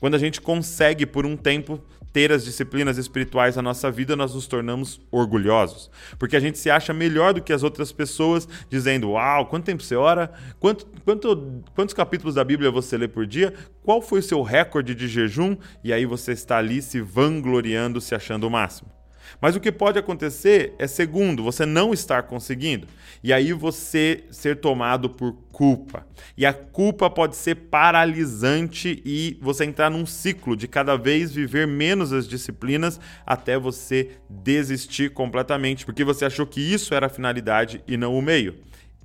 quando 0.00 0.14
a 0.14 0.18
gente 0.18 0.40
consegue 0.40 1.04
por 1.04 1.26
um 1.26 1.36
tempo 1.36 1.82
ter 2.12 2.32
as 2.32 2.44
disciplinas 2.44 2.98
espirituais 2.98 3.56
na 3.56 3.62
nossa 3.62 3.90
vida, 3.90 4.16
nós 4.16 4.34
nos 4.34 4.46
tornamos 4.46 5.00
orgulhosos. 5.10 5.90
Porque 6.18 6.36
a 6.36 6.40
gente 6.40 6.58
se 6.58 6.70
acha 6.70 6.92
melhor 6.92 7.34
do 7.34 7.42
que 7.42 7.52
as 7.52 7.62
outras 7.62 7.92
pessoas, 7.92 8.48
dizendo: 8.68 9.10
Uau, 9.10 9.46
quanto 9.46 9.66
tempo 9.66 9.82
você 9.82 9.94
ora? 9.94 10.32
Quanto, 10.58 10.86
quanto, 11.04 11.62
quantos 11.74 11.94
capítulos 11.94 12.34
da 12.34 12.44
Bíblia 12.44 12.70
você 12.70 12.96
lê 12.96 13.08
por 13.08 13.26
dia? 13.26 13.52
Qual 13.82 14.00
foi 14.00 14.20
o 14.20 14.22
seu 14.22 14.42
recorde 14.42 14.94
de 14.94 15.06
jejum? 15.06 15.56
E 15.84 15.92
aí 15.92 16.06
você 16.06 16.32
está 16.32 16.58
ali 16.58 16.80
se 16.82 17.00
vangloriando, 17.00 18.00
se 18.00 18.14
achando 18.14 18.46
o 18.46 18.50
máximo. 18.50 18.97
Mas 19.40 19.56
o 19.56 19.60
que 19.60 19.70
pode 19.72 19.98
acontecer 19.98 20.74
é, 20.78 20.86
segundo, 20.86 21.42
você 21.42 21.64
não 21.64 21.92
estar 21.92 22.24
conseguindo. 22.24 22.86
E 23.22 23.32
aí 23.32 23.52
você 23.52 24.24
ser 24.30 24.56
tomado 24.56 25.10
por 25.10 25.34
culpa. 25.52 26.06
E 26.36 26.46
a 26.46 26.52
culpa 26.52 27.10
pode 27.10 27.36
ser 27.36 27.54
paralisante 27.54 29.02
e 29.04 29.36
você 29.40 29.64
entrar 29.64 29.90
num 29.90 30.06
ciclo 30.06 30.56
de 30.56 30.68
cada 30.68 30.96
vez 30.96 31.32
viver 31.32 31.66
menos 31.66 32.12
as 32.12 32.28
disciplinas 32.28 33.00
até 33.26 33.58
você 33.58 34.10
desistir 34.28 35.10
completamente, 35.10 35.84
porque 35.84 36.04
você 36.04 36.24
achou 36.24 36.46
que 36.46 36.60
isso 36.60 36.94
era 36.94 37.06
a 37.06 37.10
finalidade 37.10 37.82
e 37.86 37.96
não 37.96 38.16
o 38.16 38.22
meio. 38.22 38.56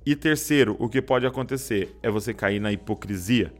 E 0.06 0.14
terceiro, 0.14 0.76
o 0.78 0.88
que 0.88 1.00
pode 1.00 1.26
acontecer 1.26 1.96
é 2.02 2.10
você 2.10 2.34
cair 2.34 2.60
na 2.60 2.70
hipocrisia. 2.70 3.52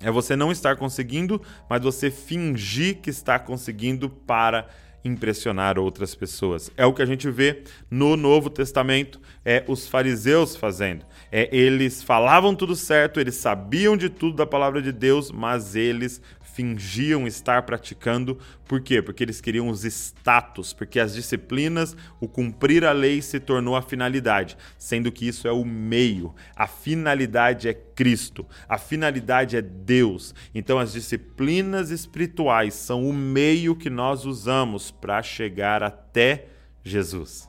É 0.00 0.10
você 0.10 0.36
não 0.36 0.52
estar 0.52 0.76
conseguindo, 0.76 1.40
mas 1.70 1.82
você 1.82 2.10
fingir 2.10 2.98
que 2.98 3.08
está 3.08 3.38
conseguindo 3.38 4.10
para 4.10 4.68
impressionar 5.06 5.78
outras 5.78 6.14
pessoas. 6.14 6.70
É 6.76 6.84
o 6.84 6.92
que 6.92 7.02
a 7.02 7.06
gente 7.06 7.30
vê 7.30 7.62
no 7.90 8.16
Novo 8.16 8.50
Testamento, 8.50 9.20
é 9.44 9.64
os 9.66 9.86
fariseus 9.86 10.56
fazendo. 10.56 11.04
É, 11.30 11.48
eles 11.54 12.02
falavam 12.02 12.54
tudo 12.54 12.74
certo, 12.74 13.20
eles 13.20 13.36
sabiam 13.36 13.96
de 13.96 14.08
tudo 14.08 14.36
da 14.36 14.46
palavra 14.46 14.82
de 14.82 14.92
Deus, 14.92 15.30
mas 15.30 15.74
eles 15.74 16.20
fingiam 16.56 17.26
estar 17.26 17.62
praticando. 17.62 18.38
Por 18.66 18.80
quê? 18.80 19.02
Porque 19.02 19.22
eles 19.22 19.42
queriam 19.42 19.68
os 19.68 19.84
status, 19.84 20.72
porque 20.72 20.98
as 20.98 21.14
disciplinas, 21.14 21.94
o 22.18 22.26
cumprir 22.26 22.82
a 22.82 22.92
lei 22.92 23.20
se 23.20 23.38
tornou 23.38 23.76
a 23.76 23.82
finalidade, 23.82 24.56
sendo 24.78 25.12
que 25.12 25.28
isso 25.28 25.46
é 25.46 25.52
o 25.52 25.66
meio. 25.66 26.34
A 26.56 26.66
finalidade 26.66 27.68
é 27.68 27.74
Cristo, 27.74 28.46
a 28.66 28.78
finalidade 28.78 29.54
é 29.54 29.60
Deus. 29.60 30.34
Então 30.54 30.78
as 30.78 30.94
disciplinas 30.94 31.90
espirituais 31.90 32.72
são 32.72 33.06
o 33.06 33.12
meio 33.12 33.76
que 33.76 33.90
nós 33.90 34.24
usamos 34.24 34.90
para 35.00 35.22
chegar 35.22 35.82
até 35.82 36.46
Jesus. 36.82 37.48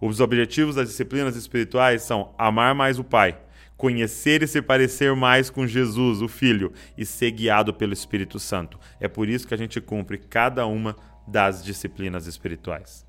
Os 0.00 0.20
objetivos 0.20 0.74
das 0.74 0.88
disciplinas 0.88 1.36
espirituais 1.36 2.02
são 2.02 2.34
amar 2.38 2.74
mais 2.74 2.98
o 2.98 3.04
Pai 3.04 3.38
conhecer 3.82 4.44
e 4.44 4.46
se 4.46 4.62
parecer 4.62 5.12
mais 5.16 5.50
com 5.50 5.66
Jesus, 5.66 6.22
o 6.22 6.28
Filho, 6.28 6.72
e 6.96 7.04
ser 7.04 7.32
guiado 7.32 7.74
pelo 7.74 7.92
Espírito 7.92 8.38
Santo. 8.38 8.78
É 9.00 9.08
por 9.08 9.28
isso 9.28 9.44
que 9.44 9.54
a 9.54 9.56
gente 9.56 9.80
cumpre 9.80 10.18
cada 10.18 10.64
uma 10.66 10.94
das 11.26 11.64
disciplinas 11.64 12.28
espirituais. 12.28 13.04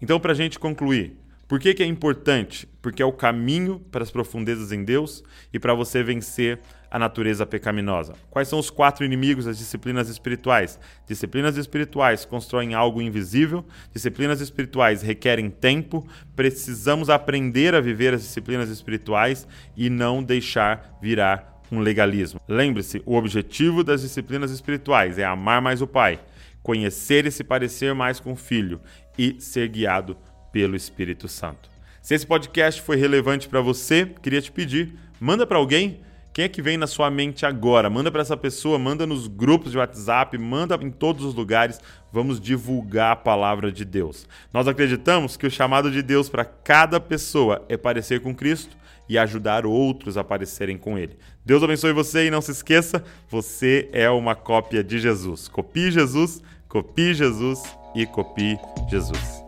Então, 0.00 0.20
para 0.20 0.30
a 0.30 0.34
gente 0.36 0.60
concluir, 0.60 1.16
por 1.48 1.58
que, 1.58 1.74
que 1.74 1.82
é 1.82 1.86
importante? 1.86 2.68
Porque 2.80 3.02
é 3.02 3.04
o 3.04 3.12
caminho 3.12 3.80
para 3.90 4.04
as 4.04 4.12
profundezas 4.12 4.70
em 4.70 4.84
Deus 4.84 5.24
e 5.52 5.58
para 5.58 5.74
você 5.74 6.04
vencer 6.04 6.60
a 6.94 6.98
natureza 6.98 7.44
pecaminosa. 7.44 8.14
Quais 8.30 8.46
são 8.46 8.56
os 8.56 8.70
quatro 8.70 9.04
inimigos 9.04 9.46
das 9.46 9.58
disciplinas 9.58 10.08
espirituais? 10.08 10.78
Disciplinas 11.04 11.56
espirituais 11.56 12.24
constroem 12.24 12.72
algo 12.72 13.02
invisível, 13.02 13.64
disciplinas 13.92 14.40
espirituais 14.40 15.02
requerem 15.02 15.50
tempo, 15.50 16.06
precisamos 16.36 17.10
aprender 17.10 17.74
a 17.74 17.80
viver 17.80 18.14
as 18.14 18.22
disciplinas 18.22 18.70
espirituais 18.70 19.44
e 19.76 19.90
não 19.90 20.22
deixar 20.22 20.96
virar 21.02 21.60
um 21.68 21.80
legalismo. 21.80 22.40
Lembre-se, 22.46 23.02
o 23.04 23.16
objetivo 23.16 23.82
das 23.82 24.02
disciplinas 24.02 24.52
espirituais 24.52 25.18
é 25.18 25.24
amar 25.24 25.60
mais 25.60 25.82
o 25.82 25.88
Pai, 25.88 26.20
conhecer 26.62 27.26
e 27.26 27.32
se 27.32 27.42
parecer 27.42 27.92
mais 27.92 28.20
com 28.20 28.34
o 28.34 28.36
Filho 28.36 28.80
e 29.18 29.40
ser 29.40 29.66
guiado 29.66 30.16
pelo 30.52 30.76
Espírito 30.76 31.26
Santo. 31.26 31.68
Se 32.00 32.14
esse 32.14 32.24
podcast 32.24 32.80
foi 32.80 32.94
relevante 32.94 33.48
para 33.48 33.60
você, 33.60 34.06
queria 34.22 34.40
te 34.40 34.52
pedir, 34.52 34.94
manda 35.18 35.44
para 35.44 35.58
alguém. 35.58 36.04
Quem 36.34 36.46
é 36.46 36.48
que 36.48 36.60
vem 36.60 36.76
na 36.76 36.88
sua 36.88 37.08
mente 37.12 37.46
agora? 37.46 37.88
Manda 37.88 38.10
para 38.10 38.20
essa 38.20 38.36
pessoa, 38.36 38.76
manda 38.76 39.06
nos 39.06 39.28
grupos 39.28 39.70
de 39.70 39.78
WhatsApp, 39.78 40.36
manda 40.36 40.76
em 40.82 40.90
todos 40.90 41.24
os 41.24 41.32
lugares. 41.32 41.80
Vamos 42.12 42.40
divulgar 42.40 43.12
a 43.12 43.16
palavra 43.16 43.70
de 43.70 43.84
Deus. 43.84 44.26
Nós 44.52 44.66
acreditamos 44.66 45.36
que 45.36 45.46
o 45.46 45.50
chamado 45.50 45.92
de 45.92 46.02
Deus 46.02 46.28
para 46.28 46.44
cada 46.44 46.98
pessoa 46.98 47.64
é 47.68 47.76
parecer 47.76 48.20
com 48.20 48.34
Cristo 48.34 48.76
e 49.08 49.16
ajudar 49.16 49.64
outros 49.64 50.16
a 50.16 50.24
parecerem 50.24 50.76
com 50.76 50.98
Ele. 50.98 51.16
Deus 51.46 51.62
abençoe 51.62 51.92
você 51.92 52.26
e 52.26 52.30
não 52.32 52.40
se 52.40 52.50
esqueça, 52.50 53.04
você 53.28 53.88
é 53.92 54.10
uma 54.10 54.34
cópia 54.34 54.82
de 54.82 54.98
Jesus. 54.98 55.46
Copie 55.46 55.92
Jesus, 55.92 56.42
copie 56.66 57.14
Jesus 57.14 57.62
e 57.94 58.06
copie 58.06 58.58
Jesus. 58.90 59.43